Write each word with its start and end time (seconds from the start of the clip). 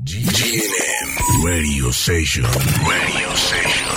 GNM 0.00 1.44
Radio 1.44 1.90
Station. 1.90 2.44
Radio 2.44 3.34
Station. 3.34 3.88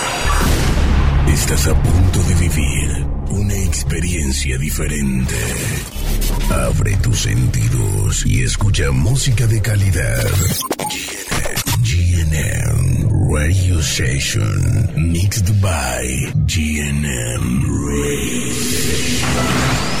Estás 1.32 1.68
a 1.68 1.80
punto 1.80 2.18
de 2.24 2.34
vivir 2.34 3.06
una 3.28 3.54
experiencia 3.54 4.58
diferente. 4.58 5.36
Abre 6.50 6.96
tus 6.96 7.20
sentidos 7.20 8.26
y 8.26 8.42
escucha 8.42 8.90
música 8.90 9.46
de 9.46 9.62
calidad. 9.62 10.26
GNM 11.82 13.08
Radio 13.32 13.78
Station. 13.78 14.90
Mixed 14.96 15.52
by 15.60 16.32
GNM 16.48 17.62
Radio 17.62 18.50
Station. 18.50 19.91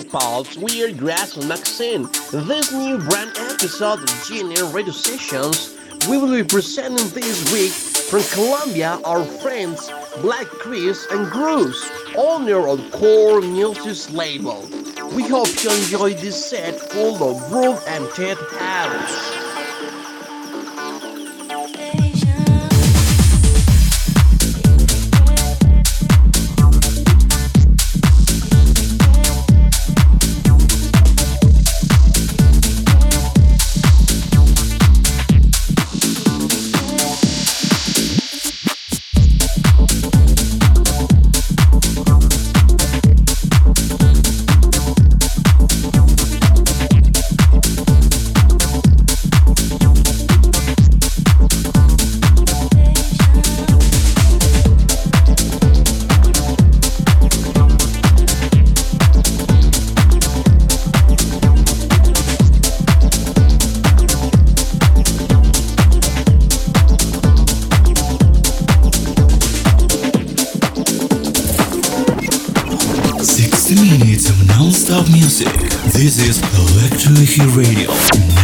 Hello, 0.00 0.18
pals. 0.18 0.56
We 0.56 0.90
Grasso 0.92 1.40
and 1.40 1.48
Maxim. 1.48 2.04
This 2.32 2.72
new 2.72 2.96
brand 2.96 3.36
episode 3.36 4.02
of 4.02 4.24
G&M 4.24 4.72
Radio 4.72 4.92
Sessions, 4.92 5.76
we 6.08 6.16
will 6.16 6.32
be 6.32 6.42
presenting 6.42 7.08
this 7.08 7.52
week 7.52 7.72
from 7.72 8.22
Colombia 8.32 8.98
our 9.04 9.22
friends 9.24 9.90
Black 10.22 10.46
Criss 10.46 11.06
and 11.10 11.26
Gruss, 11.26 11.90
owner 12.16 12.66
of 12.66 12.90
Core 12.92 13.42
Music 13.42 14.14
label. 14.14 14.66
We 15.14 15.24
hope 15.24 15.48
you 15.62 15.70
enjoy 15.70 16.14
this 16.14 16.46
set 16.46 16.80
full 16.80 17.22
of 17.22 17.50
groove 17.50 17.82
and 17.86 18.08
tech 18.12 18.38
house. 18.52 19.39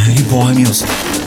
Record 0.07 0.55
Music. 0.57 1.26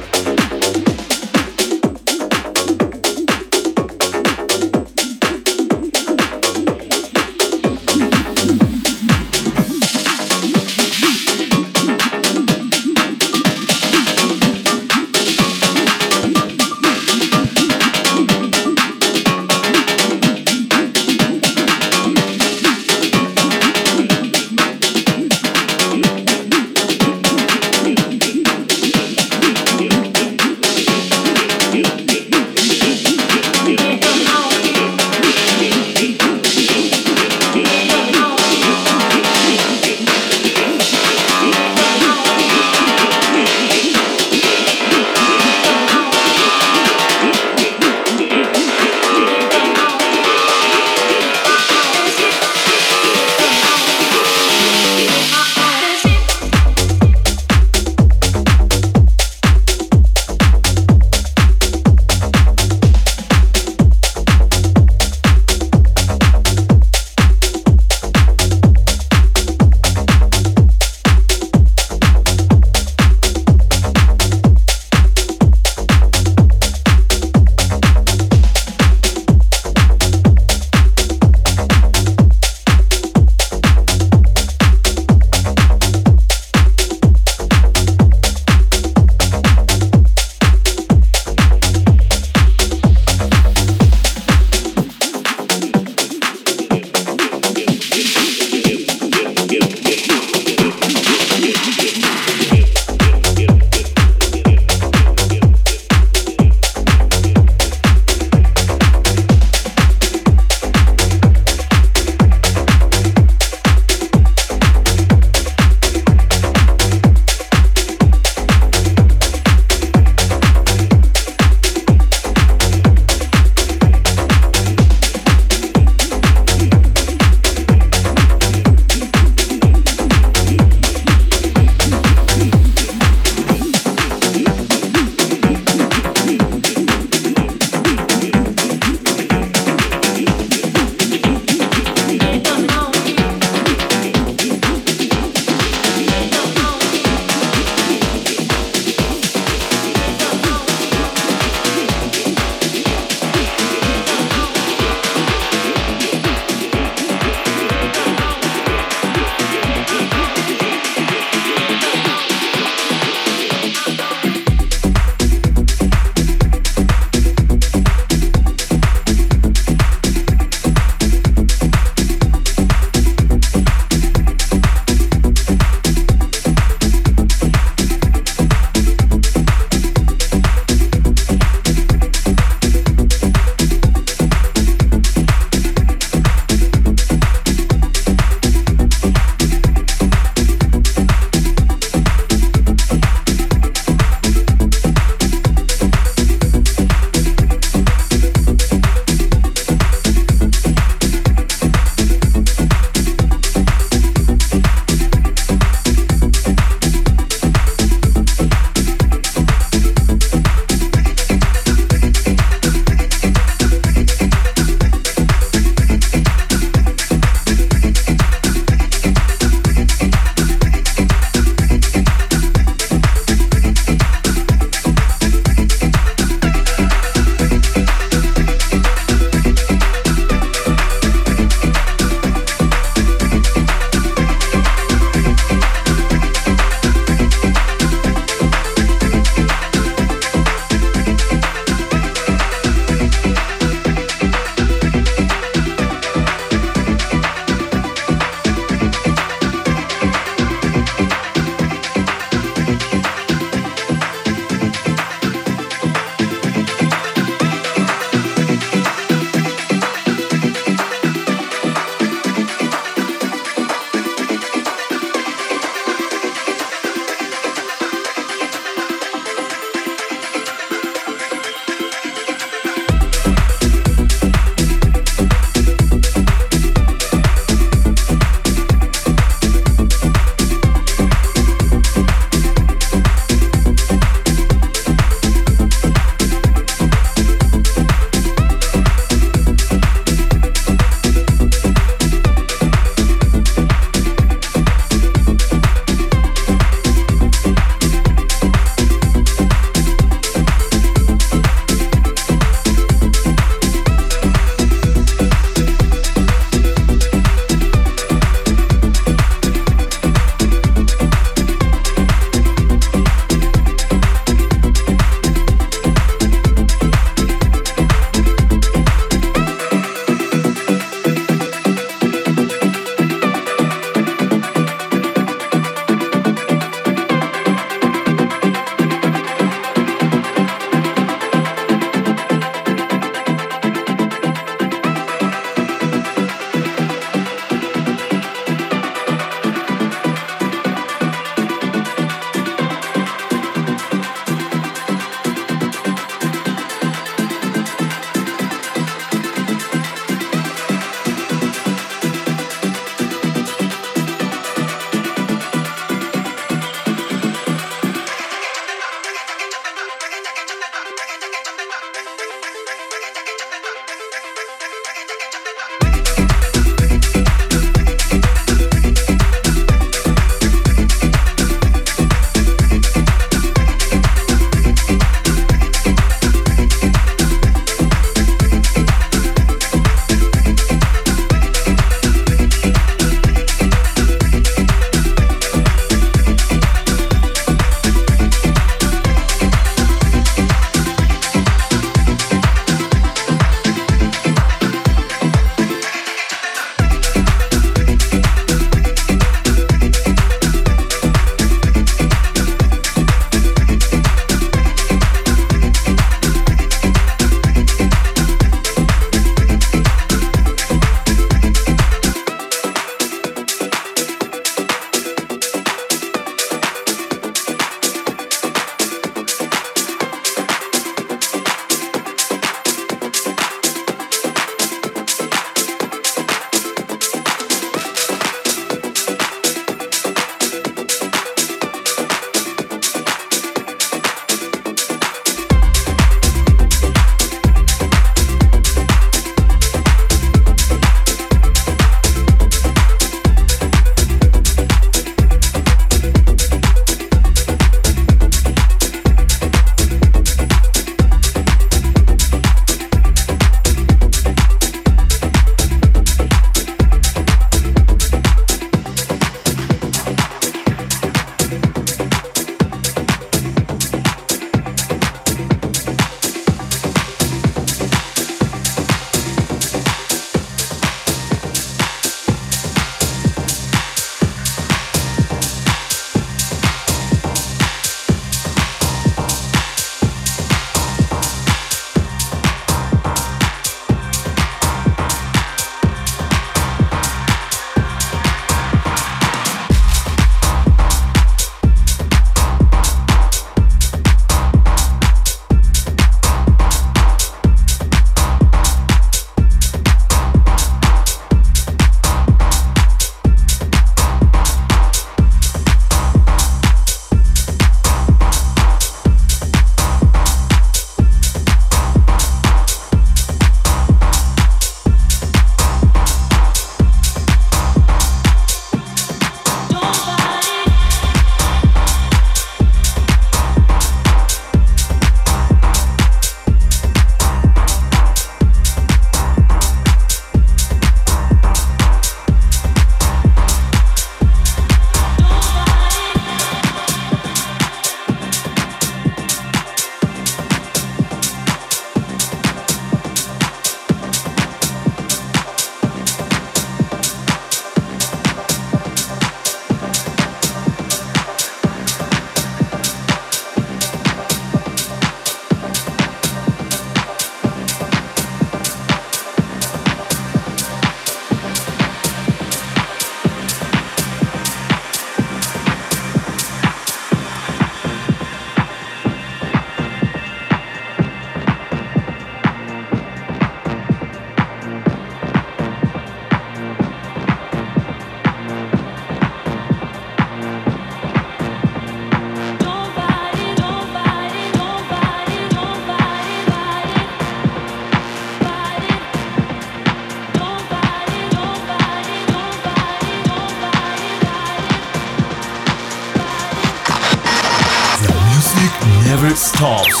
Never 599.04 599.34
stops. 599.34 600.00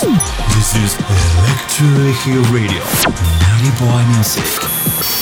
This 0.54 0.74
is 0.76 0.94
Electric 1.38 2.52
Radio. 2.52 2.82
Nani 3.40 3.70
Boy 3.78 4.04
Music. 4.14 5.17